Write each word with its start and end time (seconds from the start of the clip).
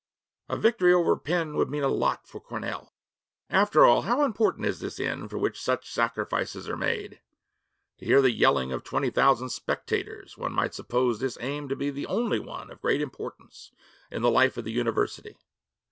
A 0.49 0.57
victory 0.57 0.91
over 0.91 1.15
Penn 1.15 1.55
would 1.57 1.69
mean 1.69 1.83
a 1.83 1.87
lot 1.87 2.27
for 2.27 2.39
Cornell.' 2.41 2.91
After 3.51 3.85
all, 3.85 4.01
how 4.01 4.23
important 4.25 4.65
is 4.65 4.79
this 4.79 4.99
end 4.99 5.29
for 5.29 5.37
which 5.37 5.61
such 5.61 5.91
sacrifices 5.91 6.67
are 6.67 6.75
made? 6.75 7.21
To 7.99 8.05
hear 8.05 8.19
the 8.19 8.31
yelling 8.31 8.71
of 8.71 8.83
twenty 8.83 9.11
thousand 9.11 9.49
spectators, 9.49 10.39
one 10.39 10.53
might 10.53 10.73
suppose 10.73 11.19
this 11.19 11.37
aim 11.39 11.69
to 11.69 11.75
be 11.75 11.91
the 11.91 12.07
only 12.07 12.39
one 12.39 12.71
of 12.71 12.81
great 12.81 12.99
importance 12.99 13.73
in 14.09 14.23
the 14.23 14.31
life 14.31 14.57
of 14.57 14.63
the 14.65 14.71
university. 14.71 15.37